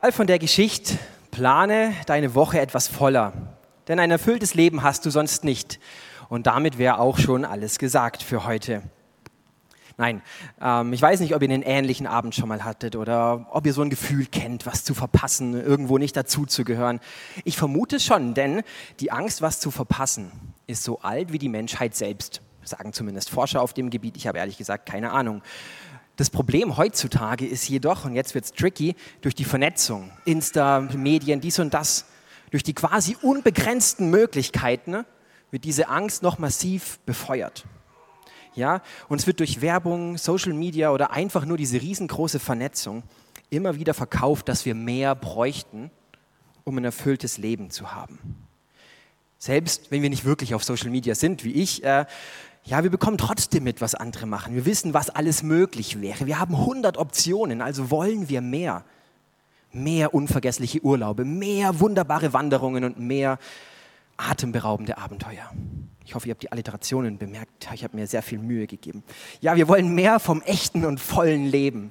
[0.00, 0.96] Von der Geschichte,
[1.32, 3.32] plane deine Woche etwas voller,
[3.88, 5.80] denn ein erfülltes Leben hast du sonst nicht.
[6.30, 8.82] Und damit wäre auch schon alles gesagt für heute.
[9.98, 10.22] Nein,
[10.62, 13.74] ähm, ich weiß nicht, ob ihr einen ähnlichen Abend schon mal hattet oder ob ihr
[13.74, 17.00] so ein Gefühl kennt, was zu verpassen, irgendwo nicht dazuzugehören.
[17.44, 18.62] Ich vermute schon, denn
[19.00, 20.30] die Angst, was zu verpassen,
[20.66, 24.16] ist so alt wie die Menschheit selbst, sagen zumindest Forscher auf dem Gebiet.
[24.16, 25.42] Ich habe ehrlich gesagt keine Ahnung.
[26.18, 31.40] Das Problem heutzutage ist jedoch, und jetzt wird es tricky, durch die Vernetzung, Insta, Medien,
[31.40, 32.06] dies und das,
[32.50, 35.04] durch die quasi unbegrenzten Möglichkeiten,
[35.52, 37.66] wird diese Angst noch massiv befeuert.
[38.56, 43.04] Ja, und es wird durch Werbung, Social Media oder einfach nur diese riesengroße Vernetzung
[43.48, 45.92] immer wieder verkauft, dass wir mehr bräuchten,
[46.64, 48.18] um ein erfülltes Leben zu haben.
[49.38, 52.06] Selbst wenn wir nicht wirklich auf Social Media sind, wie ich, äh,
[52.68, 54.54] ja, wir bekommen trotzdem mit, was andere machen.
[54.54, 56.26] Wir wissen, was alles möglich wäre.
[56.26, 58.84] Wir haben 100 Optionen, also wollen wir mehr.
[59.72, 63.38] Mehr unvergessliche Urlaube, mehr wunderbare Wanderungen und mehr
[64.18, 65.50] atemberaubende Abenteuer.
[66.04, 67.68] Ich hoffe, ihr habt die Alliterationen bemerkt.
[67.72, 69.02] Ich habe mir sehr viel Mühe gegeben.
[69.40, 71.90] Ja, wir wollen mehr vom echten und vollen Leben.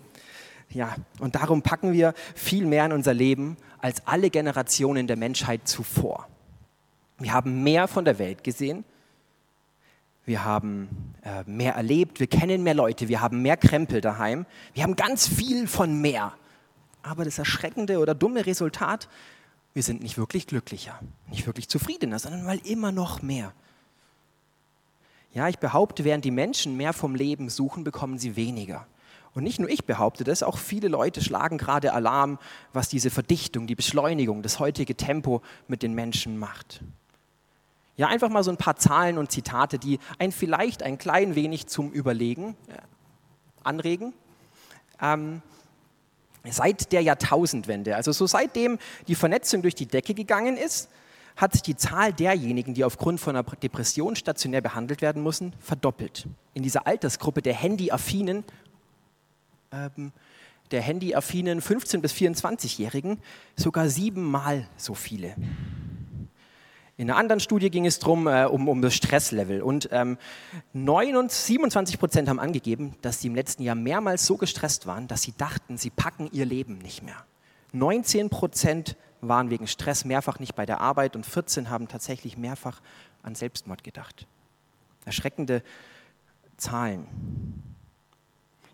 [0.69, 5.67] Ja, und darum packen wir viel mehr in unser Leben als alle Generationen der Menschheit
[5.67, 6.27] zuvor.
[7.17, 8.85] Wir haben mehr von der Welt gesehen
[10.27, 10.89] wir haben
[11.23, 15.25] äh, mehr erlebt, wir kennen mehr Leute, wir haben mehr Krempel daheim, wir haben ganz
[15.25, 16.33] viel von mehr.
[17.01, 19.07] Aber das erschreckende oder dumme Resultat,
[19.73, 23.53] wir sind nicht wirklich glücklicher, nicht wirklich zufriedener, sondern mal immer noch mehr.
[25.33, 28.85] Ja, ich behaupte, während die Menschen mehr vom Leben suchen, bekommen sie weniger.
[29.33, 32.37] Und nicht nur ich behaupte das, auch viele Leute schlagen gerade Alarm,
[32.73, 36.81] was diese Verdichtung, die Beschleunigung, das heutige Tempo mit den Menschen macht.
[37.97, 41.67] Ja, einfach mal so ein paar Zahlen und Zitate, die einen vielleicht ein klein wenig
[41.67, 42.77] zum Überlegen äh,
[43.63, 44.13] anregen.
[45.01, 45.41] Ähm,
[46.49, 50.89] seit der Jahrtausendwende, also so seitdem die Vernetzung durch die Decke gegangen ist,
[51.35, 56.27] hat sich die Zahl derjenigen, die aufgrund von einer Depression stationär behandelt werden müssen, verdoppelt.
[56.53, 58.43] In dieser Altersgruppe der Handyaffinen,
[59.71, 60.11] ähm,
[60.71, 63.19] der Handyaffinen 15- bis 24-Jährigen
[63.55, 65.35] sogar siebenmal so viele.
[66.99, 69.61] In einer anderen Studie ging es darum, äh, um, um das Stresslevel.
[69.61, 70.17] Und ähm,
[70.73, 75.33] 27 Prozent haben angegeben, dass sie im letzten Jahr mehrmals so gestresst waren, dass sie
[75.37, 77.23] dachten, sie packen ihr Leben nicht mehr.
[77.73, 82.81] 19 Prozent waren wegen Stress mehrfach nicht bei der Arbeit und 14 haben tatsächlich mehrfach
[83.21, 84.25] an Selbstmord gedacht.
[85.05, 85.61] Erschreckende
[86.57, 87.05] Zahlen.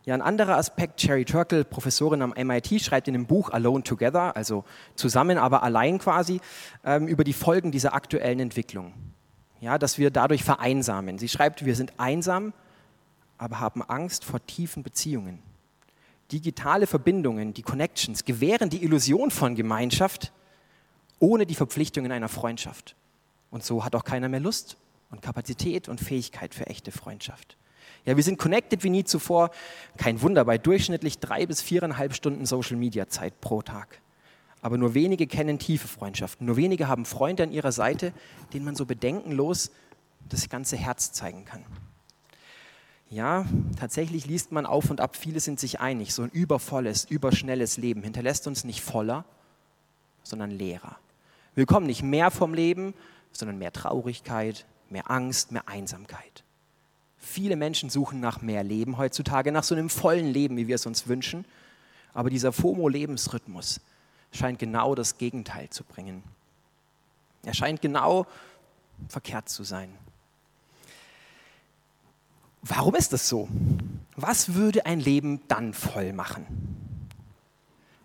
[0.05, 4.35] Ja, ein anderer Aspekt, Cherry Turkle, Professorin am MIT, schreibt in dem Buch Alone Together,
[4.35, 4.65] also
[4.95, 6.41] zusammen, aber allein quasi,
[6.83, 8.93] ähm, über die Folgen dieser aktuellen Entwicklung.
[9.61, 11.19] Ja, dass wir dadurch vereinsamen.
[11.19, 12.51] Sie schreibt, wir sind einsam,
[13.37, 15.39] aber haben Angst vor tiefen Beziehungen.
[16.33, 20.33] Digitale Verbindungen, die Connections, gewähren die Illusion von Gemeinschaft
[21.19, 22.97] ohne die Verpflichtungen einer Freundschaft.
[23.51, 24.75] Und so hat auch keiner mehr Lust
[25.11, 27.55] und Kapazität und Fähigkeit für echte Freundschaft.
[28.05, 29.51] Ja, wir sind connected wie nie zuvor.
[29.97, 34.01] Kein Wunder bei durchschnittlich drei bis viereinhalb Stunden Social Media Zeit pro Tag.
[34.61, 36.47] Aber nur wenige kennen tiefe Freundschaften.
[36.47, 38.13] Nur wenige haben Freunde an ihrer Seite,
[38.53, 39.71] denen man so bedenkenlos
[40.29, 41.65] das ganze Herz zeigen kann.
[43.09, 43.45] Ja,
[43.79, 48.01] tatsächlich liest man auf und ab, viele sind sich einig, so ein übervolles, überschnelles Leben
[48.01, 49.25] hinterlässt uns nicht voller,
[50.23, 50.97] sondern leerer.
[51.53, 52.95] Wir bekommen nicht mehr vom Leben,
[53.31, 56.43] sondern mehr Traurigkeit, mehr Angst, mehr Einsamkeit.
[57.25, 60.85] Viele Menschen suchen nach mehr Leben heutzutage, nach so einem vollen Leben, wie wir es
[60.85, 61.45] uns wünschen.
[62.13, 63.79] Aber dieser FOMO-Lebensrhythmus
[64.33, 66.21] scheint genau das Gegenteil zu bringen.
[67.43, 68.27] Er scheint genau
[69.07, 69.89] verkehrt zu sein.
[72.61, 73.47] Warum ist das so?
[74.17, 76.45] Was würde ein Leben dann voll machen?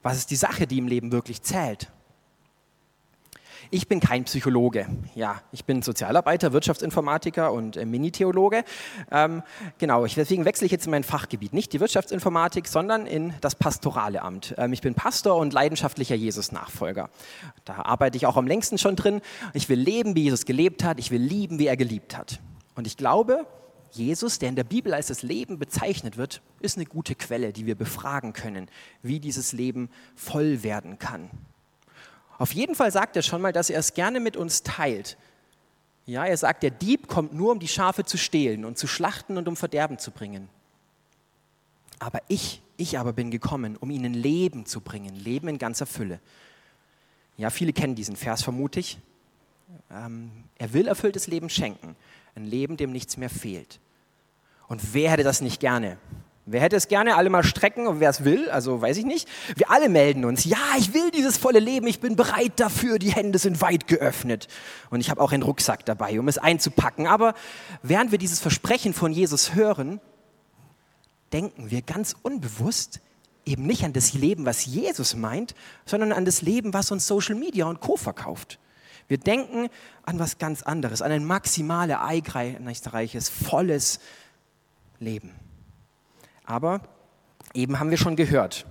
[0.03, 1.91] Was ist die Sache, die im Leben wirklich zählt?
[3.71, 4.87] Ich bin kein Psychologe.
[5.15, 8.65] Ja, ich bin Sozialarbeiter, Wirtschaftsinformatiker und äh, Mini-Theologe.
[9.11, 9.43] Ähm,
[9.77, 11.53] genau, ich, deswegen wechsle ich jetzt in mein Fachgebiet.
[11.53, 14.55] Nicht die Wirtschaftsinformatik, sondern in das pastorale Amt.
[14.57, 17.11] Ähm, ich bin Pastor und leidenschaftlicher Jesus-Nachfolger.
[17.67, 19.21] Da arbeite ich auch am längsten schon drin.
[19.53, 20.99] Ich will leben, wie Jesus gelebt hat.
[20.99, 22.41] Ich will lieben, wie er geliebt hat.
[22.75, 23.47] Und ich glaube,
[23.91, 27.67] Jesus, der in der Bibel als das Leben bezeichnet wird, ist eine gute Quelle, die
[27.67, 28.71] wir befragen können,
[29.03, 31.29] wie dieses Leben voll werden kann.
[32.39, 35.17] Auf jeden Fall sagt er schon mal, dass er es gerne mit uns teilt.
[36.07, 39.37] Ja, er sagt, der Dieb kommt nur, um die Schafe zu stehlen und zu schlachten
[39.37, 40.49] und um Verderben zu bringen.
[41.99, 46.21] Aber ich, ich aber bin gekommen, um ihnen Leben zu bringen, Leben in ganzer Fülle.
[47.37, 48.99] Ja, viele kennen diesen Vers vermutlich.
[49.91, 51.97] Ähm, er will erfülltes Leben schenken,
[52.35, 53.81] ein Leben, dem nichts mehr fehlt.
[54.69, 55.99] Und wer hätte das nicht gerne?
[56.51, 57.17] Wer hätte es gerne?
[57.17, 59.29] Alle mal strecken und wer es will, also weiß ich nicht.
[59.55, 60.47] Wir alle melden uns.
[60.47, 64.49] Ja, ich will dieses volle Leben, ich bin bereit dafür, die Hände sind weit geöffnet.
[64.89, 67.07] Und ich habe auch einen Rucksack dabei, um es einzupacken.
[67.07, 67.35] Aber
[67.83, 70.01] während wir dieses Versprechen von Jesus hören,
[71.35, 73.01] denken wir ganz unbewusst
[73.45, 75.55] eben nicht an das Leben, was Jesus meint,
[75.85, 78.59] sondern an das Leben, was uns Social Media und Co verkauft.
[79.07, 79.69] Wir denken
[80.03, 84.01] an was ganz anderes, an ein maximale, ereignisreiches, volles
[84.99, 85.48] Leben.
[86.49, 86.81] Aber
[87.53, 88.65] eben haben wir schon gehört,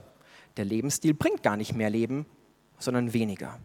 [0.58, 2.26] der Lebensstil bringt gar nicht mehr Leben,
[2.80, 3.60] sondern weniger.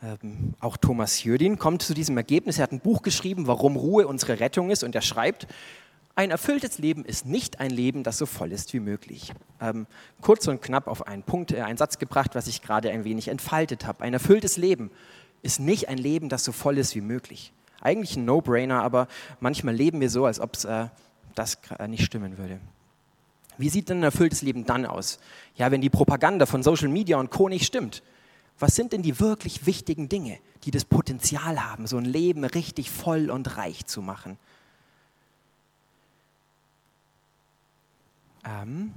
[0.00, 2.58] Ähm, auch Thomas Jödin kommt zu diesem Ergebnis.
[2.58, 4.84] Er hat ein Buch geschrieben, warum Ruhe unsere Rettung ist.
[4.84, 5.48] Und er schreibt,
[6.14, 9.32] ein erfülltes Leben ist nicht ein Leben, das so voll ist wie möglich.
[9.60, 9.88] Ähm,
[10.20, 13.26] kurz und knapp auf einen Punkt, äh, einen Satz gebracht, was ich gerade ein wenig
[13.26, 14.04] entfaltet habe.
[14.04, 14.92] Ein erfülltes Leben
[15.42, 17.52] ist nicht ein Leben, das so voll ist wie möglich.
[17.80, 19.08] Eigentlich ein No-Brainer, aber
[19.40, 20.86] manchmal leben wir so, als ob äh,
[21.34, 21.58] das
[21.88, 22.60] nicht stimmen würde.
[23.58, 25.18] Wie sieht denn ein erfülltes Leben dann aus?
[25.56, 27.48] Ja, wenn die Propaganda von Social Media und Co.
[27.48, 28.02] nicht stimmt.
[28.58, 32.90] Was sind denn die wirklich wichtigen Dinge, die das Potenzial haben, so ein Leben richtig
[32.90, 34.38] voll und reich zu machen?
[38.44, 38.92] Ähm,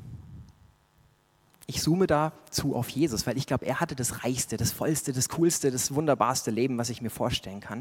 [1.65, 5.29] ich zoome dazu auf Jesus, weil ich glaube, er hatte das reichste, das vollste, das
[5.29, 7.79] coolste, das wunderbarste Leben, was ich mir vorstellen kann.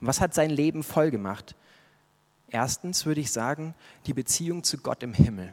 [0.00, 1.54] Und was hat sein Leben voll gemacht?
[2.48, 3.74] Erstens würde ich sagen,
[4.06, 5.52] die Beziehung zu Gott im Himmel.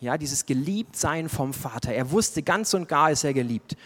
[0.00, 1.92] Ja, dieses Geliebtsein vom Vater.
[1.92, 3.76] Er wusste ganz und gar, ist er geliebt.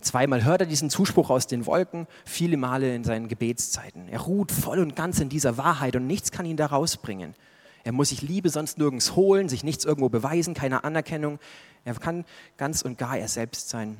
[0.00, 4.08] Zweimal hört er diesen Zuspruch aus den Wolken, viele Male in seinen Gebetszeiten.
[4.08, 7.34] Er ruht voll und ganz in dieser Wahrheit und nichts kann ihn da rausbringen.
[7.82, 11.38] Er muss sich Liebe sonst nirgends holen, sich nichts irgendwo beweisen, keine Anerkennung.
[11.84, 12.24] Er kann
[12.56, 13.96] ganz und gar er selbst sein.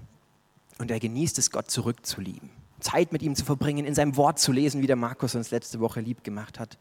[0.78, 2.50] Und er genießt es, Gott zurückzulieben.
[2.80, 5.80] Zeit mit ihm zu verbringen, in seinem Wort zu lesen, wie der Markus uns letzte
[5.80, 6.78] Woche lieb gemacht hat.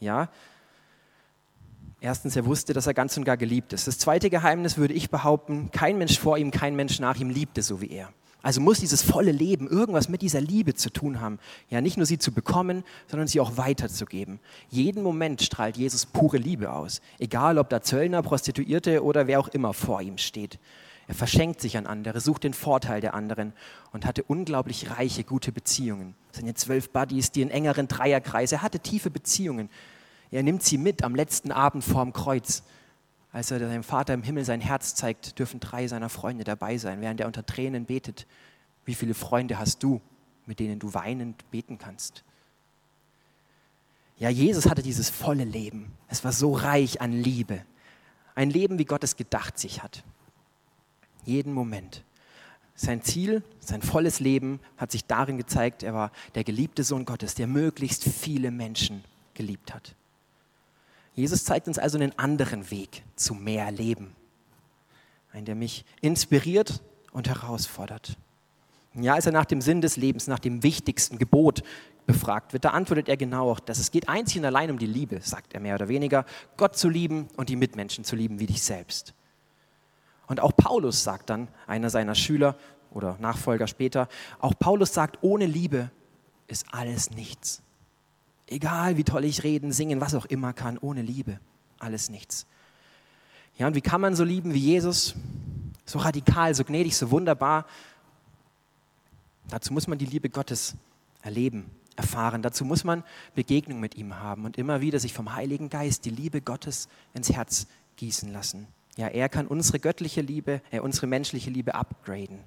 [0.00, 0.28] Ja,
[2.06, 3.88] Erstens, er wusste, dass er ganz und gar geliebt ist.
[3.88, 7.62] Das zweite Geheimnis würde ich behaupten, kein Mensch vor ihm, kein Mensch nach ihm liebte
[7.62, 8.10] so wie er.
[8.44, 11.40] Also muss dieses volle Leben irgendwas mit dieser Liebe zu tun haben.
[11.68, 14.38] Ja, nicht nur sie zu bekommen, sondern sie auch weiterzugeben.
[14.70, 17.00] Jeden Moment strahlt Jesus pure Liebe aus.
[17.18, 20.60] Egal, ob da Zöllner, Prostituierte oder wer auch immer vor ihm steht.
[21.08, 23.52] Er verschenkt sich an andere, sucht den Vorteil der anderen
[23.90, 26.14] und hatte unglaublich reiche, gute Beziehungen.
[26.30, 28.52] Seine zwölf Buddies, die in engeren Dreierkreis.
[28.52, 29.70] Er hatte tiefe Beziehungen
[30.30, 32.62] er nimmt sie mit am letzten Abend vorm Kreuz.
[33.32, 37.00] Als er seinem Vater im Himmel sein Herz zeigt, dürfen drei seiner Freunde dabei sein,
[37.00, 38.26] während er unter Tränen betet.
[38.84, 40.00] Wie viele Freunde hast du,
[40.46, 42.24] mit denen du weinend beten kannst?
[44.18, 45.92] Ja, Jesus hatte dieses volle Leben.
[46.08, 47.62] Es war so reich an Liebe.
[48.34, 50.02] Ein Leben, wie Gott es gedacht sich hat.
[51.24, 52.02] Jeden Moment.
[52.74, 57.34] Sein Ziel, sein volles Leben hat sich darin gezeigt, er war der geliebte Sohn Gottes,
[57.34, 59.02] der möglichst viele Menschen
[59.34, 59.94] geliebt hat.
[61.16, 64.14] Jesus zeigt uns also einen anderen Weg zu mehr Leben.
[65.32, 68.16] Ein, der mich inspiriert und herausfordert.
[68.94, 71.62] Ja, als er nach dem Sinn des Lebens, nach dem wichtigsten Gebot
[72.06, 74.86] befragt wird, da antwortet er genau auch, dass es geht einzig und allein um die
[74.86, 76.24] Liebe, sagt er mehr oder weniger,
[76.56, 79.14] Gott zu lieben und die Mitmenschen zu lieben wie dich selbst.
[80.26, 82.56] Und auch Paulus sagt dann, einer seiner Schüler
[82.90, 84.08] oder Nachfolger später,
[84.38, 85.90] auch Paulus sagt, ohne Liebe
[86.46, 87.62] ist alles nichts.
[88.48, 91.40] Egal wie toll ich reden, singen, was auch immer kann, ohne Liebe,
[91.78, 92.46] alles nichts.
[93.58, 95.14] Ja, und wie kann man so lieben wie Jesus?
[95.84, 97.66] So radikal, so gnädig, so wunderbar.
[99.48, 100.74] Dazu muss man die Liebe Gottes
[101.22, 102.42] erleben, erfahren.
[102.42, 103.02] Dazu muss man
[103.34, 107.32] Begegnung mit ihm haben und immer wieder sich vom Heiligen Geist die Liebe Gottes ins
[107.32, 107.66] Herz
[107.96, 108.66] gießen lassen.
[108.96, 112.40] Ja, er kann unsere göttliche Liebe, äh, unsere menschliche Liebe upgraden.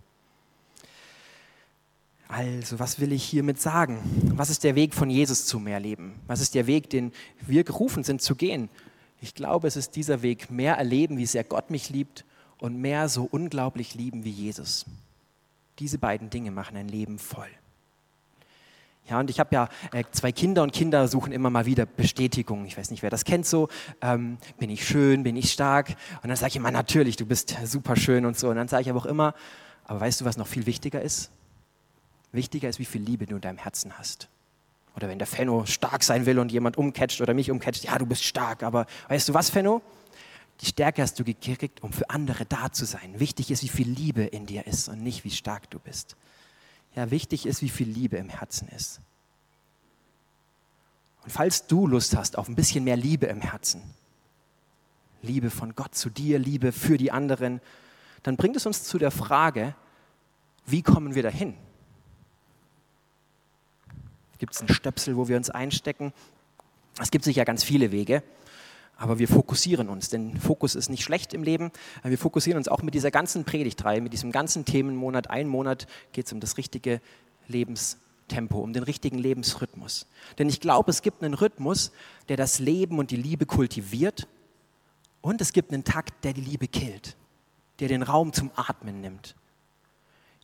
[2.32, 4.04] Also, was will ich hiermit sagen?
[4.36, 6.14] Was ist der Weg von Jesus zu mehr Leben?
[6.28, 8.70] Was ist der Weg, den wir gerufen sind zu gehen?
[9.20, 12.26] Ich glaube, es ist dieser Weg, mehr erleben, wie sehr Gott mich liebt
[12.60, 14.86] und mehr so unglaublich lieben wie Jesus.
[15.80, 17.50] Diese beiden Dinge machen ein Leben voll.
[19.10, 22.64] Ja, und ich habe ja äh, zwei Kinder und Kinder suchen immer mal wieder Bestätigung.
[22.66, 23.70] Ich weiß nicht, wer das kennt so.
[24.02, 25.96] Ähm, bin ich schön, bin ich stark?
[26.22, 28.50] Und dann sage ich immer, natürlich, du bist super schön und so.
[28.50, 29.34] Und dann sage ich aber auch immer,
[29.86, 31.32] aber weißt du, was noch viel wichtiger ist?
[32.32, 34.30] Wichtiger ist, wie viel Liebe du in deinem Herzen hast.
[34.96, 38.06] Oder wenn der Fenno stark sein will und jemand umcatcht oder mich umcatcht, ja, du
[38.06, 39.82] bist stark, aber weißt du was, Fenno?
[40.62, 43.20] Die Stärke hast du gekriegt, um für andere da zu sein.
[43.20, 46.18] Wichtig ist, wie viel Liebe in dir ist und nicht, wie stark du bist.
[46.96, 49.00] Ja, wichtig ist, wie viel Liebe im Herzen ist.
[51.24, 53.82] Und falls du Lust hast auf ein bisschen mehr Liebe im Herzen,
[55.22, 57.62] Liebe von Gott zu dir, Liebe für die anderen,
[58.24, 59.76] dann bringt es uns zu der Frage,
[60.66, 61.56] wie kommen wir dahin?
[64.40, 66.14] Gibt es einen Stöpsel, wo wir uns einstecken?
[67.00, 68.24] Es gibt sicher ganz viele Wege.
[68.98, 71.72] Aber wir fokussieren uns, denn Fokus ist nicht schlecht im Leben.
[72.04, 75.30] Wir fokussieren uns auch mit dieser ganzen Predigtreihe, mit diesem ganzen Themenmonat.
[75.30, 77.00] Ein Monat geht es um das richtige
[77.48, 80.06] Lebenstempo, um den richtigen Lebensrhythmus.
[80.38, 81.94] Denn ich glaube, es gibt einen Rhythmus,
[82.28, 84.28] der das Leben und die Liebe kultiviert.
[85.22, 87.16] Und es gibt einen Takt, der die Liebe killt,
[87.80, 89.36] der den Raum zum Atmen nimmt.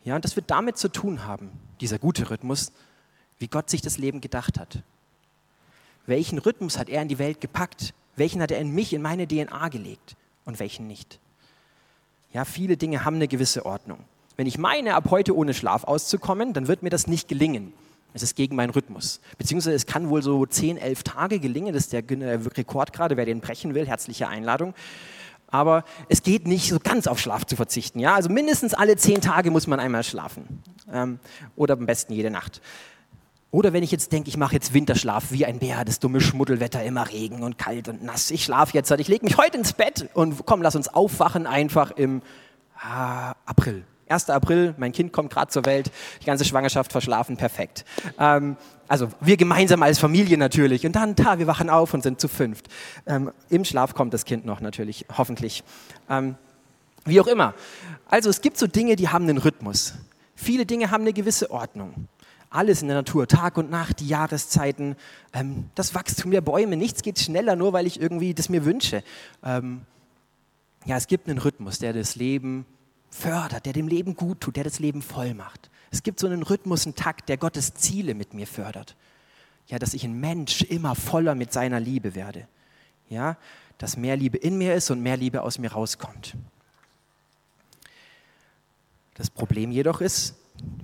[0.05, 2.71] Ja, und das wird damit zu tun haben, dieser gute Rhythmus,
[3.39, 4.83] wie Gott sich das Leben gedacht hat.
[6.05, 7.93] Welchen Rhythmus hat er in die Welt gepackt?
[8.15, 10.15] Welchen hat er in mich, in meine DNA gelegt
[10.45, 11.19] und welchen nicht?
[12.31, 13.99] Ja, viele Dinge haben eine gewisse Ordnung.
[14.37, 17.73] Wenn ich meine, ab heute ohne Schlaf auszukommen, dann wird mir das nicht gelingen.
[18.13, 19.19] Es ist gegen meinen Rhythmus.
[19.37, 21.73] Beziehungsweise es kann wohl so 10, 11 Tage gelingen.
[21.73, 23.17] Das ist der Rekord gerade.
[23.17, 24.73] Wer den brechen will, herzliche Einladung.
[25.47, 27.99] Aber es geht nicht so ganz auf Schlaf zu verzichten.
[27.99, 28.15] Ja?
[28.15, 30.63] Also mindestens alle 10 Tage muss man einmal schlafen.
[30.91, 31.19] Ähm,
[31.55, 32.61] oder am besten jede Nacht.
[33.51, 36.83] Oder wenn ich jetzt denke, ich mache jetzt Winterschlaf wie ein Bär, das dumme Schmuddelwetter,
[36.83, 38.31] immer Regen und kalt und nass.
[38.31, 41.91] Ich schlafe jetzt, ich lege mich heute ins Bett und komm, lass uns aufwachen einfach
[41.91, 42.21] im
[42.77, 43.85] ah, April.
[44.07, 44.29] 1.
[44.29, 47.85] April, mein Kind kommt gerade zur Welt, die ganze Schwangerschaft verschlafen, perfekt.
[48.19, 48.55] Ähm,
[48.87, 50.85] also wir gemeinsam als Familie natürlich.
[50.85, 52.67] Und dann, da, wir wachen auf und sind zu fünft.
[53.07, 55.63] Ähm, Im Schlaf kommt das Kind noch natürlich, hoffentlich.
[56.09, 56.35] Ähm,
[57.05, 57.53] wie auch immer.
[58.07, 59.95] Also es gibt so Dinge, die haben einen Rhythmus.
[60.35, 62.07] Viele Dinge haben eine gewisse Ordnung
[62.55, 64.95] alles in der Natur, Tag und Nacht, die Jahreszeiten,
[65.33, 69.03] ähm, das Wachstum der Bäume, nichts geht schneller, nur weil ich irgendwie das mir wünsche.
[69.43, 69.81] Ähm,
[70.85, 72.65] ja, es gibt einen Rhythmus, der das Leben
[73.09, 75.69] fördert, der dem Leben gut tut, der das Leben voll macht.
[75.91, 78.95] Es gibt so einen Rhythmus, einen Takt, der Gottes Ziele mit mir fördert.
[79.67, 82.47] Ja, dass ich ein Mensch immer voller mit seiner Liebe werde.
[83.09, 83.37] Ja,
[83.77, 86.35] dass mehr Liebe in mir ist und mehr Liebe aus mir rauskommt.
[89.15, 90.35] Das Problem jedoch ist,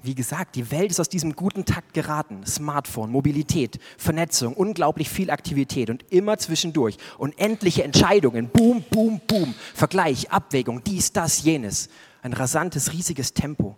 [0.03, 2.45] wie gesagt, die Welt ist aus diesem guten Takt geraten.
[2.45, 6.97] Smartphone, Mobilität, Vernetzung, unglaublich viel Aktivität und immer zwischendurch.
[7.17, 9.53] Unendliche Entscheidungen, boom, boom, boom.
[9.73, 11.89] Vergleich, Abwägung, dies, das, jenes.
[12.23, 13.77] Ein rasantes, riesiges Tempo.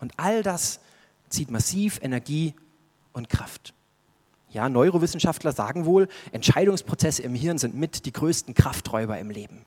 [0.00, 0.80] Und all das
[1.28, 2.54] zieht massiv Energie
[3.12, 3.72] und Kraft.
[4.50, 9.64] Ja, Neurowissenschaftler sagen wohl, Entscheidungsprozesse im Hirn sind mit die größten Krafträuber im Leben.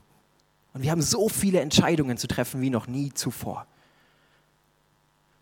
[0.73, 3.67] Und wir haben so viele Entscheidungen zu treffen wie noch nie zuvor.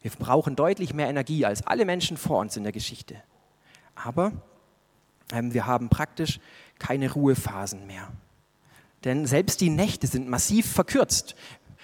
[0.02, 3.22] Wir brauchen deutlich mehr Energie als alle Menschen vor uns in der Geschichte.
[3.96, 4.32] Aber
[5.32, 6.40] ähm, wir haben praktisch
[6.80, 8.12] keine Ruhephasen mehr.
[9.04, 11.36] Denn selbst die Nächte sind massiv verkürzt.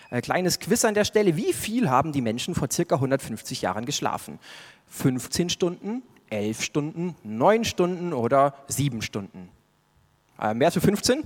[0.10, 1.36] Ein kleines Quiz an der Stelle.
[1.36, 4.40] Wie viel haben die Menschen vor circa 150 Jahren geschlafen?
[4.88, 9.50] 15 Stunden, 11 Stunden, 9 Stunden oder 7 Stunden?
[10.40, 11.24] Ähm, wer ist für 15?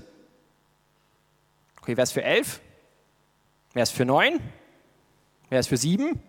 [1.81, 2.62] Okay, wer ist für 11?
[3.74, 4.39] Wer ist für 9?
[5.50, 6.19] Wer ist für 7?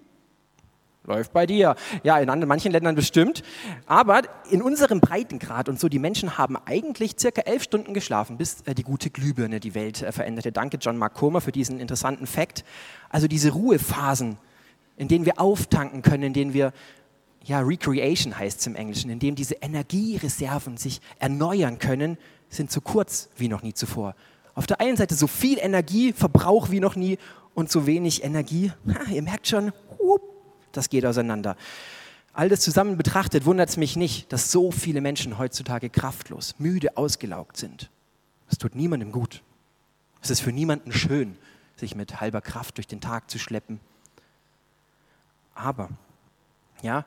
[1.04, 1.74] Läuft bei dir.
[2.04, 3.42] Ja, in anderen, manchen Ländern bestimmt.
[3.86, 8.60] Aber in unserem Breitengrad und so, die Menschen haben eigentlich circa elf Stunden geschlafen, bis
[8.66, 10.52] äh, die gute Glühbirne die Welt äh, veränderte.
[10.52, 12.64] Danke, John Mark Comer, für diesen interessanten Fakt.
[13.08, 14.38] Also diese Ruhephasen,
[14.96, 16.72] in denen wir auftanken können, in denen wir,
[17.42, 22.16] ja, Recreation heißt es im Englischen, in denen diese Energiereserven sich erneuern können,
[22.48, 24.14] sind so kurz wie noch nie zuvor.
[24.54, 27.18] Auf der einen Seite so viel Energieverbrauch wie noch nie
[27.54, 28.70] und so wenig Energie.
[28.86, 30.31] Ha, ihr merkt schon, whoop,
[30.76, 31.56] das geht auseinander.
[32.32, 36.96] All das zusammen betrachtet wundert es mich nicht, dass so viele Menschen heutzutage kraftlos, müde,
[36.96, 37.90] ausgelaugt sind.
[38.48, 39.42] Es tut niemandem gut.
[40.22, 41.36] Es ist für niemanden schön,
[41.76, 43.80] sich mit halber Kraft durch den Tag zu schleppen.
[45.54, 45.90] Aber,
[46.82, 47.04] ja,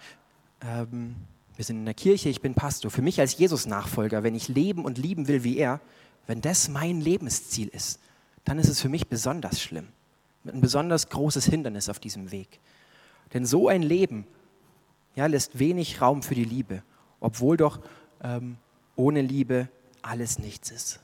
[0.61, 1.15] ähm,
[1.55, 2.91] wir sind in der Kirche, ich bin Pastor.
[2.91, 5.79] Für mich als Jesus-Nachfolger, wenn ich leben und lieben will wie er,
[6.27, 7.99] wenn das mein Lebensziel ist,
[8.43, 9.87] dann ist es für mich besonders schlimm.
[10.45, 12.59] Ein besonders großes Hindernis auf diesem Weg.
[13.33, 14.25] Denn so ein Leben
[15.15, 16.83] ja, lässt wenig Raum für die Liebe,
[17.19, 17.79] obwohl doch
[18.21, 18.57] ähm,
[18.95, 19.69] ohne Liebe
[20.01, 20.99] alles nichts ist.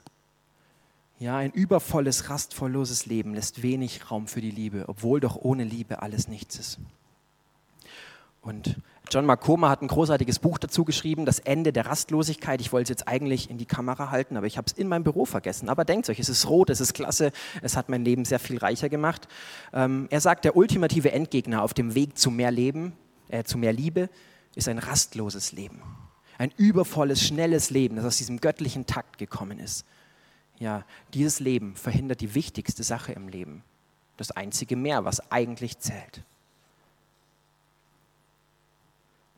[1.20, 6.02] Ja, ein übervolles, rastvollloses Leben lässt wenig Raum für die Liebe, obwohl doch ohne Liebe
[6.02, 6.80] alles nichts ist.
[8.42, 8.78] Und
[9.12, 12.60] John Makoma hat ein großartiges Buch dazu geschrieben, Das Ende der Rastlosigkeit.
[12.60, 15.04] Ich wollte es jetzt eigentlich in die Kamera halten, aber ich habe es in meinem
[15.04, 15.70] Büro vergessen.
[15.70, 17.32] Aber denkt euch, es ist rot, es ist klasse,
[17.62, 19.28] es hat mein Leben sehr viel reicher gemacht.
[19.74, 22.94] Ähm, er sagt, der ultimative Endgegner auf dem Weg zu mehr Leben,
[23.30, 24.10] äh, zu mehr Liebe,
[24.56, 25.82] ist ein rastloses Leben.
[26.38, 29.86] Ein übervolles, schnelles Leben, das aus diesem göttlichen Takt gekommen ist.
[30.58, 33.64] Ja, dieses Leben verhindert die wichtigste Sache im Leben.
[34.18, 36.24] Das einzige Mehr, was eigentlich zählt.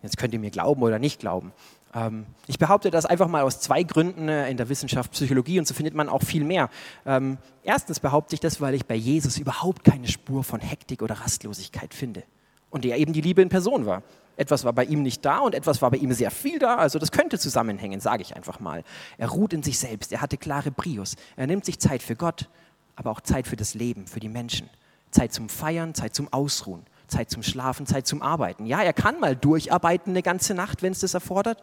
[0.03, 1.53] Jetzt könnt ihr mir glauben oder nicht glauben.
[1.95, 5.67] Ähm, ich behaupte das einfach mal aus zwei Gründen äh, in der Wissenschaft Psychologie und
[5.67, 6.69] so findet man auch viel mehr.
[7.05, 11.15] Ähm, erstens behaupte ich das, weil ich bei Jesus überhaupt keine Spur von Hektik oder
[11.15, 12.24] Rastlosigkeit finde
[12.69, 14.03] und er eben die Liebe in Person war.
[14.36, 16.75] Etwas war bei ihm nicht da und etwas war bei ihm sehr viel da.
[16.75, 18.83] Also das könnte zusammenhängen, sage ich einfach mal.
[19.17, 21.15] Er ruht in sich selbst, er hatte klare Brios.
[21.36, 22.50] Er nimmt sich Zeit für Gott,
[22.95, 24.69] aber auch Zeit für das Leben, für die Menschen.
[25.12, 26.83] Zeit zum Feiern, Zeit zum Ausruhen,
[27.13, 28.65] Zeit zum Schlafen, Zeit zum Arbeiten.
[28.65, 31.62] Ja, er kann mal durcharbeiten eine ganze Nacht, wenn es das erfordert,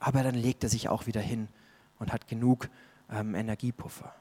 [0.00, 1.48] aber dann legt er sich auch wieder hin
[1.98, 2.68] und hat genug
[3.12, 4.12] ähm, Energiepuffer.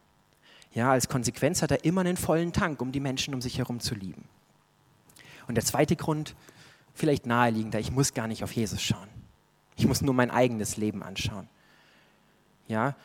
[0.73, 3.79] Ja, als Konsequenz hat er immer einen vollen Tank, um die Menschen um sich herum
[3.79, 4.25] zu lieben.
[5.47, 6.35] Und der zweite Grund,
[6.93, 9.07] vielleicht naheliegender, ich muss gar nicht auf Jesus schauen.
[9.75, 11.47] Ich muss nur mein eigenes Leben anschauen.
[12.67, 12.95] Ja,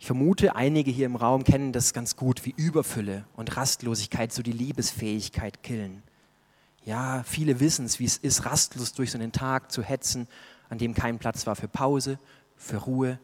[0.00, 4.42] ich vermute, einige hier im Raum kennen das ganz gut, wie Überfülle und Rastlosigkeit so
[4.42, 6.02] die Liebesfähigkeit killen.
[6.84, 10.26] Ja, viele wissen es, wie es ist, rastlos durch so einen Tag zu hetzen,
[10.68, 12.18] an dem kein Platz war für Pause,
[12.56, 13.18] für Ruhe,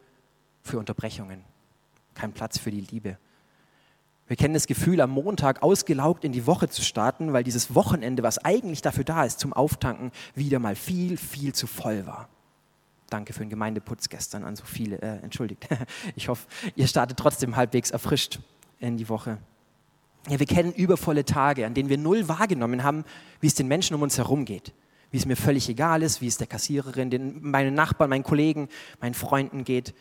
[0.62, 1.45] für Unterbrechungen.
[2.15, 3.19] Kein Platz für die Liebe.
[4.29, 8.23] Wir kennen das Gefühl, am Montag ausgelaugt in die Woche zu starten, weil dieses Wochenende,
[8.23, 12.29] was eigentlich dafür da ist, zum Auftanken, wieder mal viel, viel zu voll war.
[13.09, 15.00] Danke für den Gemeindeputz gestern an so viele.
[15.00, 15.67] Äh, entschuldigt.
[16.15, 16.47] Ich hoffe,
[16.77, 18.41] ihr startet trotzdem halbwegs erfrischt
[18.81, 19.38] in die Woche.
[20.28, 23.04] Ja, wir kennen übervolle Tage, an denen wir null wahrgenommen haben,
[23.40, 24.73] wie es den Menschen um uns herum geht.
[25.11, 28.68] Wie es mir völlig egal ist, wie es der Kassiererin, den, meinen Nachbarn, meinen Kollegen,
[29.00, 29.94] meinen Freunden geht.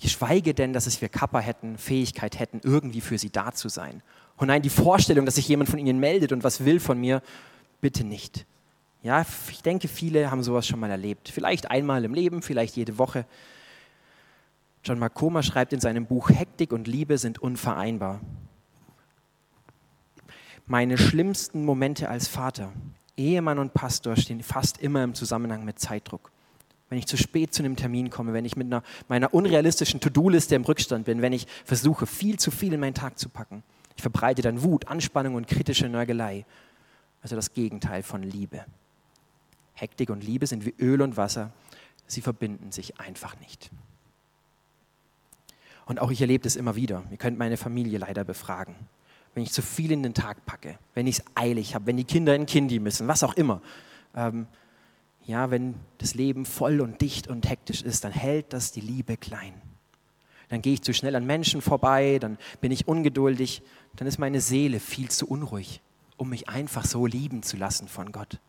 [0.00, 4.02] Geschweige denn, dass es wir Kappa hätten, Fähigkeit hätten, irgendwie für sie da zu sein.
[4.36, 7.22] Und nein, die Vorstellung, dass sich jemand von ihnen meldet und was will von mir,
[7.80, 8.46] bitte nicht.
[9.02, 11.28] Ja, ich denke, viele haben sowas schon mal erlebt.
[11.28, 13.26] Vielleicht einmal im Leben, vielleicht jede Woche.
[14.84, 18.20] John Makoma schreibt in seinem Buch Hektik und Liebe sind unvereinbar.
[20.66, 22.72] Meine schlimmsten Momente als Vater,
[23.16, 26.30] Ehemann und Pastor stehen fast immer im Zusammenhang mit Zeitdruck
[26.88, 30.54] wenn ich zu spät zu einem Termin komme, wenn ich mit einer, meiner unrealistischen To-Do-Liste
[30.54, 33.62] im Rückstand bin, wenn ich versuche, viel zu viel in meinen Tag zu packen.
[33.96, 36.44] Ich verbreite dann Wut, Anspannung und kritische Nörgelei.
[37.22, 38.64] Also das Gegenteil von Liebe.
[39.74, 41.52] Hektik und Liebe sind wie Öl und Wasser.
[42.06, 43.70] Sie verbinden sich einfach nicht.
[45.86, 47.02] Und auch ich erlebe das immer wieder.
[47.10, 48.76] Ihr könnt meine Familie leider befragen.
[49.36, 52.04] Wenn ich zu viel in den Tag packe, wenn ich es eilig habe, wenn die
[52.04, 53.60] Kinder in Kindi müssen, was auch immer,
[54.14, 54.46] ähm,
[55.26, 59.18] ja, wenn das Leben voll und dicht und hektisch ist, dann hält das die Liebe
[59.18, 59.52] klein.
[60.48, 63.60] Dann gehe ich zu schnell an Menschen vorbei, dann bin ich ungeduldig,
[63.96, 65.82] dann ist meine Seele viel zu unruhig,
[66.16, 68.40] um mich einfach so lieben zu lassen von Gott.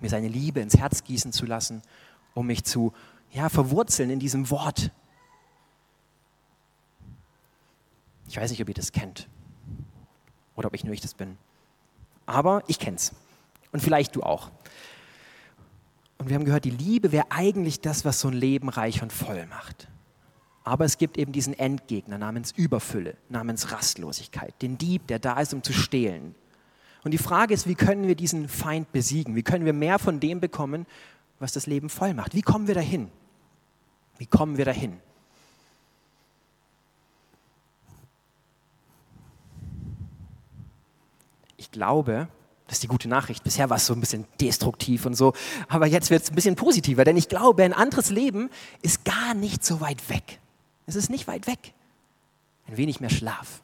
[0.00, 1.80] Mir seine Liebe ins Herz gießen zu lassen,
[2.34, 2.92] um mich zu
[3.30, 4.90] ja, verwurzeln in diesem Wort.
[8.26, 9.28] Ich weiß nicht, ob ihr das kennt
[10.58, 11.38] oder ob ich nur ich das bin.
[12.26, 13.12] Aber ich kenne es.
[13.72, 14.50] Und vielleicht du auch.
[16.18, 19.12] Und wir haben gehört, die Liebe wäre eigentlich das, was so ein Leben reich und
[19.12, 19.88] voll macht.
[20.64, 25.54] Aber es gibt eben diesen Endgegner namens Überfülle, namens Rastlosigkeit, den Dieb, der da ist,
[25.54, 26.34] um zu stehlen.
[27.04, 29.36] Und die Frage ist, wie können wir diesen Feind besiegen?
[29.36, 30.86] Wie können wir mehr von dem bekommen,
[31.38, 32.34] was das Leben voll macht?
[32.34, 33.10] Wie kommen wir dahin?
[34.18, 35.00] Wie kommen wir dahin?
[41.68, 42.28] Ich glaube,
[42.66, 43.44] das ist die gute Nachricht.
[43.44, 45.34] Bisher war es so ein bisschen destruktiv und so,
[45.68, 48.50] aber jetzt wird es ein bisschen positiver, denn ich glaube, ein anderes Leben
[48.82, 50.38] ist gar nicht so weit weg.
[50.86, 51.74] Es ist nicht weit weg.
[52.66, 53.62] Ein wenig mehr Schlaf,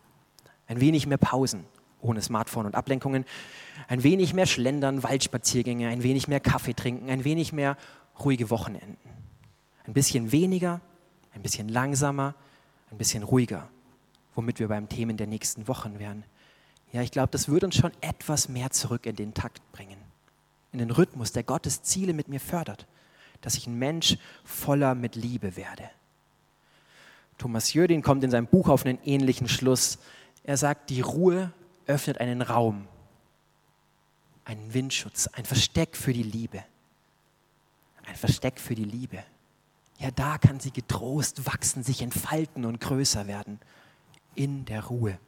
[0.67, 1.65] ein wenig mehr Pausen
[2.05, 3.25] ohne Smartphone und Ablenkungen,
[3.89, 7.77] ein wenig mehr Schlendern, Waldspaziergänge, ein wenig mehr Kaffee trinken, ein wenig mehr
[8.23, 8.99] ruhige Wochenenden.
[9.87, 10.81] Ein bisschen weniger,
[11.35, 12.35] ein bisschen langsamer,
[12.91, 13.69] ein bisschen ruhiger,
[14.35, 16.25] womit wir beim Themen der nächsten Wochen wären.
[16.95, 19.99] Ja, ich glaube, das würde uns schon etwas mehr zurück in den Takt bringen.
[20.71, 22.87] In den Rhythmus, der Gottes Ziele mit mir fördert.
[23.41, 25.91] Dass ich ein Mensch voller mit Liebe werde.
[27.37, 29.99] Thomas Jödin kommt in seinem Buch auf einen ähnlichen Schluss.
[30.45, 31.53] Er sagt, die Ruhe
[31.89, 32.87] öffnet einen Raum,
[34.45, 36.63] einen Windschutz, ein Versteck für die Liebe.
[38.07, 39.25] Ein Versteck für die Liebe.
[39.99, 43.59] Ja, da kann sie getrost wachsen, sich entfalten und größer werden.
[44.37, 45.19] In der Ruhe.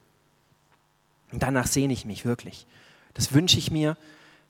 [1.32, 2.66] Und danach sehne ich mich wirklich.
[3.14, 3.96] Das wünsche ich mir.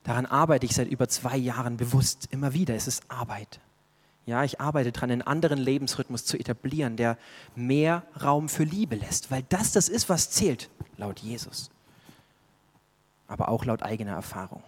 [0.04, 2.28] Daran arbeite ich seit über zwei Jahren bewusst.
[2.30, 2.74] Immer wieder.
[2.74, 3.60] Es ist Arbeit.
[4.26, 7.16] Ja, ich arbeite daran, einen anderen Lebensrhythmus zu etablieren, der
[7.54, 11.70] mehr Raum für Liebe lässt, weil das das ist, was zählt, laut Jesus.
[13.28, 14.64] Aber auch laut eigener Erfahrung.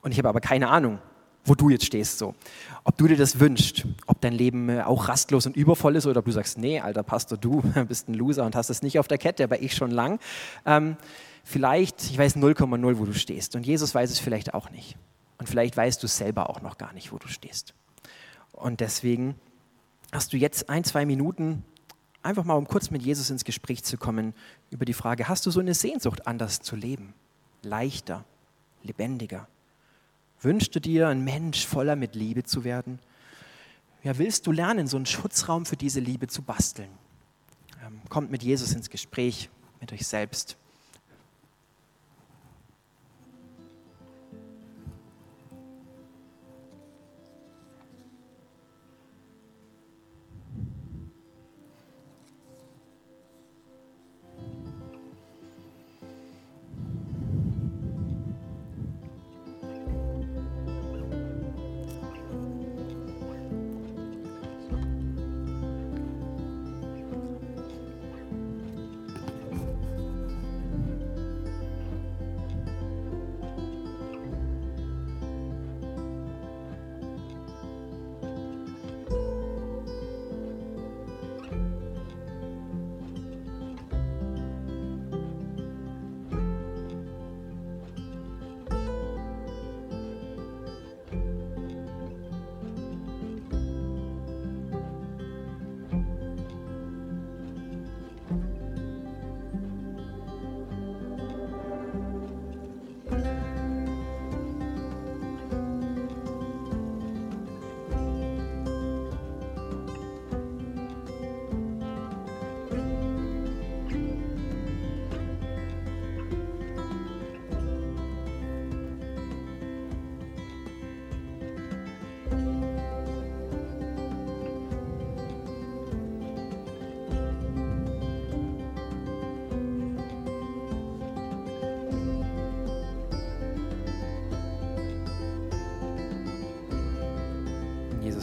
[0.00, 0.98] Und ich habe aber keine Ahnung,
[1.44, 2.34] wo du jetzt stehst so.
[2.84, 6.20] Ob du dir das wünschst, ob dein Leben äh, auch rastlos und übervoll ist oder
[6.20, 9.08] ob du sagst, nee, alter Pastor, du bist ein Loser und hast es nicht auf
[9.08, 10.20] der Kette, aber ich schon lang.
[10.66, 10.96] Ähm,
[11.44, 14.96] vielleicht, ich weiß 0,0, wo du stehst und Jesus weiß es vielleicht auch nicht.
[15.38, 17.74] Und vielleicht weißt du selber auch noch gar nicht, wo du stehst.
[18.52, 19.34] Und deswegen
[20.12, 21.64] hast du jetzt ein, zwei Minuten,
[22.22, 24.34] einfach mal um kurz mit Jesus ins Gespräch zu kommen
[24.70, 27.14] über die Frage, hast du so eine Sehnsucht, anders zu leben?
[27.62, 28.24] Leichter,
[28.82, 29.48] lebendiger?
[30.42, 32.98] Wünschst du dir, ein Mensch voller mit Liebe zu werden?
[34.02, 36.90] Ja, willst du lernen, so einen Schutzraum für diese Liebe zu basteln?
[37.84, 39.50] Ähm, kommt mit Jesus ins Gespräch,
[39.80, 40.56] mit euch selbst.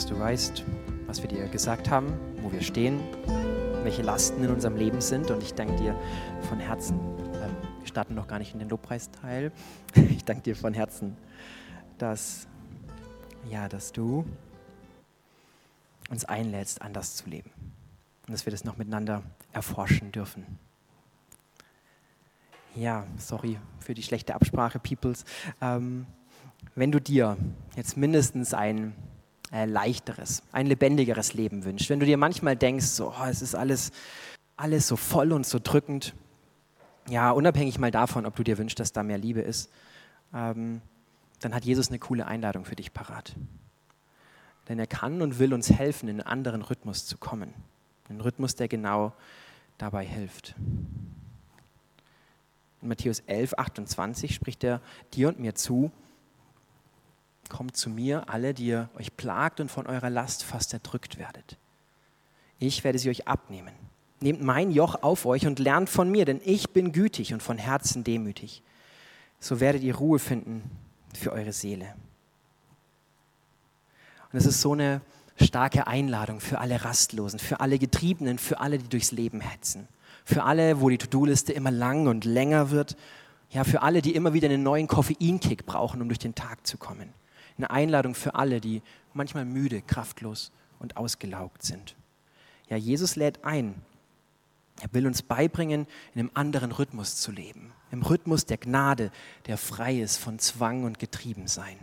[0.09, 0.63] Du weißt,
[1.05, 2.99] was wir dir gesagt haben, wo wir stehen,
[3.83, 5.31] welche Lasten in unserem Leben sind.
[5.31, 5.95] Und ich danke dir
[6.47, 6.97] von Herzen.
[7.33, 9.51] Ähm, wir starten noch gar nicht in den Lobpreisteil.
[9.95, 11.17] Ich danke dir von Herzen,
[11.97, 12.47] dass,
[13.49, 14.25] ja, dass du
[16.09, 17.51] uns einlädst, anders zu leben.
[18.27, 20.45] Und dass wir das noch miteinander erforschen dürfen.
[22.75, 25.25] Ja, sorry für die schlechte Absprache, Peoples.
[25.61, 26.05] Ähm,
[26.75, 27.37] wenn du dir
[27.75, 28.93] jetzt mindestens ein
[29.51, 31.89] äh, leichteres, ein lebendigeres Leben wünscht.
[31.89, 33.91] Wenn du dir manchmal denkst, so, oh, es ist alles,
[34.57, 36.13] alles so voll und so drückend,
[37.09, 39.71] ja, unabhängig mal davon, ob du dir wünschst, dass da mehr Liebe ist,
[40.33, 40.81] ähm,
[41.39, 43.35] dann hat Jesus eine coole Einladung für dich parat.
[44.67, 47.53] Denn er kann und will uns helfen, in einen anderen Rhythmus zu kommen.
[48.09, 49.13] Einen Rhythmus, der genau
[49.77, 50.55] dabei hilft.
[52.81, 54.81] In Matthäus 11, 28 spricht er
[55.13, 55.91] dir und mir zu,
[57.49, 61.57] Kommt zu mir, alle, die ihr euch plagt und von eurer Last fast erdrückt werdet.
[62.59, 63.73] Ich werde sie euch abnehmen.
[64.19, 67.57] Nehmt mein Joch auf euch und lernt von mir, denn ich bin gütig und von
[67.57, 68.63] Herzen demütig.
[69.39, 70.63] So werdet ihr Ruhe finden
[71.13, 71.93] für eure Seele.
[74.31, 75.01] Und es ist so eine
[75.39, 79.87] starke Einladung für alle Rastlosen, für alle Getriebenen, für alle, die durchs Leben hetzen.
[80.25, 82.97] Für alle, wo die To-Do-Liste immer lang und länger wird.
[83.51, 86.77] Ja, für alle, die immer wieder einen neuen Koffeinkick brauchen, um durch den Tag zu
[86.77, 87.13] kommen.
[87.57, 88.81] Eine Einladung für alle, die
[89.13, 91.95] manchmal müde, kraftlos und ausgelaugt sind.
[92.69, 93.75] Ja, Jesus lädt ein.
[94.81, 97.71] Er will uns beibringen, in einem anderen Rhythmus zu leben.
[97.91, 99.11] Im Rhythmus der Gnade,
[99.47, 101.77] der frei ist von Zwang und Getriebensein.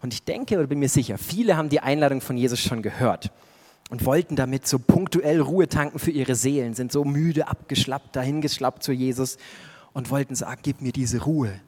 [0.00, 3.30] Und ich denke oder bin mir sicher, viele haben die Einladung von Jesus schon gehört
[3.90, 8.82] und wollten damit so punktuell Ruhe tanken für ihre Seelen, sind so müde, abgeschlappt, dahingeschlappt
[8.82, 9.36] zu Jesus
[9.92, 11.60] und wollten sagen, gib mir diese Ruhe,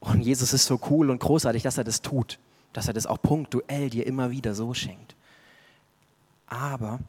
[0.00, 2.38] und Jesus ist so cool und großartig, dass er das tut,
[2.72, 5.16] dass er das auch punktuell dir immer wieder so schenkt.
[6.46, 7.00] Aber,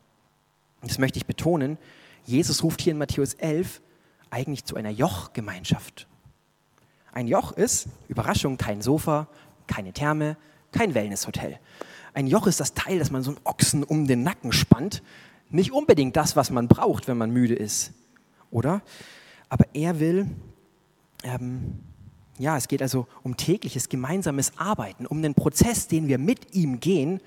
[0.82, 1.78] das möchte ich betonen,
[2.26, 3.82] Jesus ruft hier in Matthäus 11
[4.30, 6.08] eigentlich zu einer Jochgemeinschaft.
[7.13, 9.28] Ein Joch ist, Überraschung, kein Sofa,
[9.67, 10.38] keine Therme,
[10.71, 11.60] kein Wellnesshotel.
[12.13, 15.04] Ein Joch ist das Teil, das man so einen Ochsen um den Nacken spannt.
[15.50, 17.93] Nicht unbedingt das, was man braucht, wenn man müde ist,
[18.52, 18.82] oder?
[19.50, 20.28] Aber er will
[21.23, 21.80] ähm,
[22.39, 26.80] ja, es geht also um tägliches gemeinsames Arbeiten, um den Prozess, den wir mit ihm
[26.80, 27.19] gehen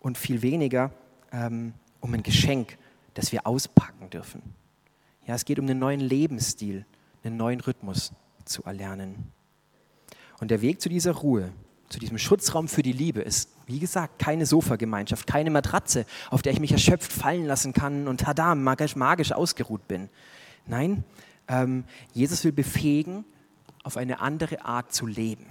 [0.00, 0.90] und viel weniger
[1.32, 2.78] ähm, um ein Geschenk,
[3.14, 4.42] das wir auspacken dürfen.
[5.26, 6.84] Ja, es geht um einen neuen Lebensstil,
[7.22, 8.12] einen neuen Rhythmus
[8.44, 9.32] zu erlernen.
[10.40, 11.52] Und der Weg zu dieser Ruhe,
[11.88, 16.52] zu diesem Schutzraum für die Liebe ist, wie gesagt, keine Sofagemeinschaft, keine Matratze, auf der
[16.52, 20.08] ich mich erschöpft fallen lassen kann und tada, magisch, magisch ausgeruht bin.
[20.66, 21.04] Nein,
[21.46, 23.24] ähm, Jesus will befähigen,
[23.82, 25.46] auf eine andere Art zu leben,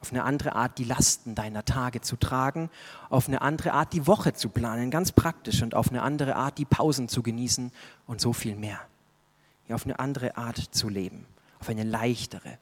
[0.00, 2.70] auf eine andere Art die Lasten deiner Tage zu tragen,
[3.08, 6.58] auf eine andere Art die Woche zu planen, ganz praktisch, und auf eine andere Art
[6.58, 7.72] die Pausen zu genießen
[8.06, 8.80] und so viel mehr.
[9.68, 11.26] Ja, auf eine andere Art zu leben,
[11.60, 12.58] auf eine leichtere,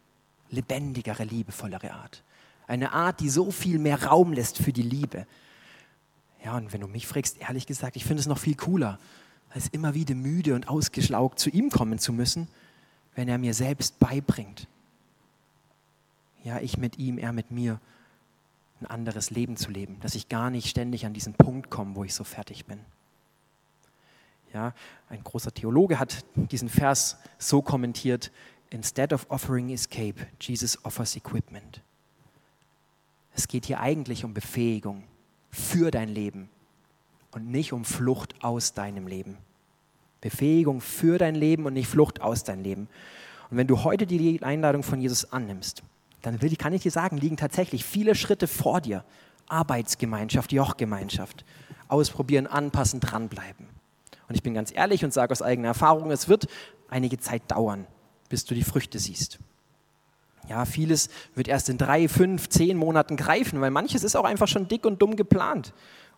[0.50, 2.22] lebendigere, liebevollere Art.
[2.66, 5.26] Eine Art, die so viel mehr Raum lässt für die Liebe.
[6.44, 8.98] Ja, und wenn du mich fragst, ehrlich gesagt, ich finde es noch viel cooler,
[9.50, 12.48] als immer wieder müde und ausgeschlaugt zu ihm kommen zu müssen,
[13.18, 14.68] wenn er mir selbst beibringt.
[16.44, 17.80] Ja, ich mit ihm, er mit mir,
[18.80, 22.04] ein anderes Leben zu leben, dass ich gar nicht ständig an diesen Punkt komme, wo
[22.04, 22.78] ich so fertig bin.
[24.54, 24.72] Ja,
[25.08, 28.30] ein großer Theologe hat diesen Vers so kommentiert:
[28.70, 31.82] Instead of offering escape, Jesus offers equipment.
[33.34, 35.02] Es geht hier eigentlich um Befähigung
[35.50, 36.48] für dein Leben
[37.32, 39.38] und nicht um Flucht aus deinem Leben.
[40.20, 42.88] Befähigung für dein Leben und nicht Flucht aus deinem Leben.
[43.50, 45.82] Und wenn du heute die Einladung von Jesus annimmst,
[46.22, 49.04] dann will, kann ich dir sagen, liegen tatsächlich viele Schritte vor dir.
[49.48, 51.44] Arbeitsgemeinschaft, Jochgemeinschaft.
[51.88, 53.66] Ausprobieren, anpassen, dranbleiben.
[54.28, 56.48] Und ich bin ganz ehrlich und sage aus eigener Erfahrung, es wird
[56.88, 57.86] einige Zeit dauern,
[58.28, 59.38] bis du die Früchte siehst.
[60.48, 64.48] Ja, vieles wird erst in drei, fünf, zehn Monaten greifen, weil manches ist auch einfach
[64.48, 65.72] schon dick und dumm geplant.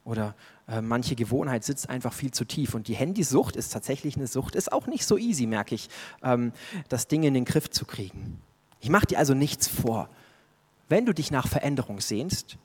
[0.04, 0.34] Oder
[0.66, 2.74] äh, manche Gewohnheit sitzt einfach viel zu tief.
[2.74, 4.54] Und die Handysucht ist tatsächlich eine Sucht.
[4.54, 5.88] Ist auch nicht so easy, merke ich,
[6.22, 6.52] ähm,
[6.88, 8.40] das Ding in den Griff zu kriegen.
[8.80, 10.08] Ich mache dir also nichts vor.
[10.88, 12.56] Wenn du dich nach Veränderung sehnst,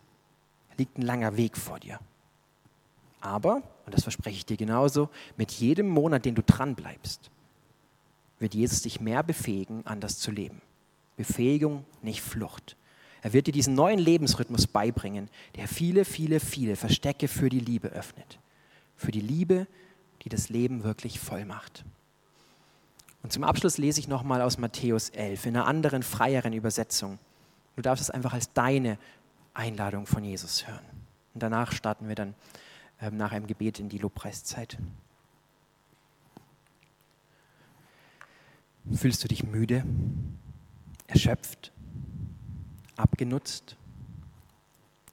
[0.77, 1.99] liegt ein langer Weg vor dir.
[3.19, 7.31] Aber, und das verspreche ich dir genauso, mit jedem Monat, den du dran bleibst,
[8.39, 10.61] wird Jesus dich mehr befähigen, anders zu leben.
[11.17, 12.75] Befähigung, nicht Flucht.
[13.25, 17.87] Er wird dir diesen neuen Lebensrhythmus beibringen, der viele, viele, viele Verstecke für die Liebe
[17.87, 18.37] öffnet.
[18.95, 19.65] Für die Liebe,
[20.21, 21.85] die das Leben wirklich voll macht.
[23.23, 27.17] Und zum Abschluss lese ich nochmal aus Matthäus 11 in einer anderen, freieren Übersetzung.
[27.75, 28.99] Du darfst es einfach als deine
[29.55, 30.85] Einladung von Jesus hören.
[31.33, 32.35] Und danach starten wir dann
[33.01, 34.77] ähm, nach einem Gebet in die Lobpreiszeit.
[38.93, 39.83] Fühlst du dich müde,
[41.07, 41.71] erschöpft,
[42.97, 43.75] abgenutzt?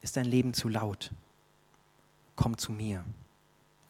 [0.01, 1.11] Ist dein Leben zu laut?
[2.35, 3.03] Komm zu mir,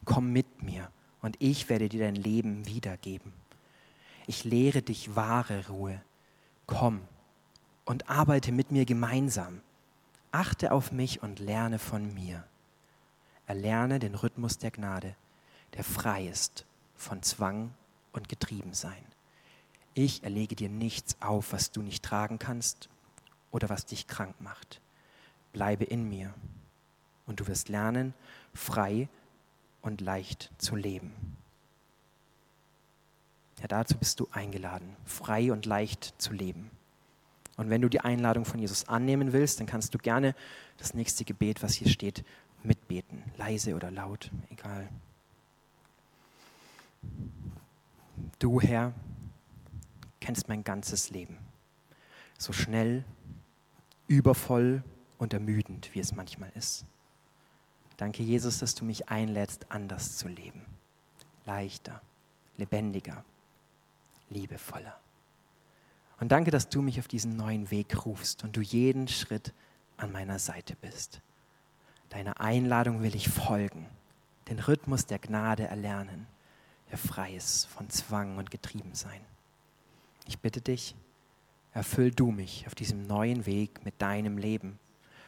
[0.04, 0.90] komm mit mir
[1.22, 3.32] und ich werde dir dein Leben wiedergeben.
[4.26, 6.00] Ich lehre dich wahre Ruhe.
[6.66, 7.00] Komm
[7.84, 9.60] und arbeite mit mir gemeinsam.
[10.32, 12.44] Achte auf mich und lerne von mir.
[13.46, 15.14] Erlerne den Rhythmus der Gnade,
[15.74, 16.64] der frei ist
[16.96, 17.74] von Zwang
[18.12, 19.04] und Getriebensein.
[19.92, 22.88] Ich erlege dir nichts auf, was du nicht tragen kannst
[23.54, 24.80] oder was dich krank macht.
[25.52, 26.34] Bleibe in mir
[27.24, 28.12] und du wirst lernen,
[28.52, 29.08] frei
[29.80, 31.12] und leicht zu leben.
[33.60, 36.68] Ja, dazu bist du eingeladen, frei und leicht zu leben.
[37.56, 40.34] Und wenn du die Einladung von Jesus annehmen willst, dann kannst du gerne
[40.76, 42.24] das nächste Gebet, was hier steht,
[42.64, 43.22] mitbeten.
[43.36, 44.88] Leise oder laut, egal.
[48.40, 48.92] Du, Herr,
[50.18, 51.38] kennst mein ganzes Leben.
[52.36, 53.04] So schnell,
[54.06, 54.82] übervoll
[55.18, 56.84] und ermüdend, wie es manchmal ist.
[57.96, 60.62] Danke, Jesus, dass du mich einlädst, anders zu leben.
[61.44, 62.00] Leichter,
[62.56, 63.24] lebendiger
[64.30, 64.98] liebevoller.
[66.20, 69.52] Und danke, dass du mich auf diesen neuen Weg rufst und du jeden Schritt
[69.96, 71.20] an meiner Seite bist.
[72.10, 73.86] Deiner Einladung will ich folgen,
[74.48, 76.26] den Rhythmus der Gnade erlernen,
[76.90, 79.20] der frei ist von Zwang und Getriebensein.
[80.26, 80.94] Ich bitte dich,
[81.74, 84.78] erfüll du mich auf diesem neuen Weg mit deinem Leben.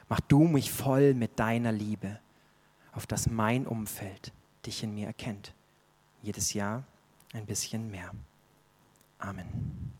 [0.08, 2.20] Mach du mich voll mit deiner Liebe,
[2.92, 4.32] auf dass mein Umfeld
[4.64, 5.52] dich in mir erkennt.
[6.22, 6.84] Jedes Jahr
[7.32, 8.12] ein bisschen mehr.
[9.18, 9.92] Amen.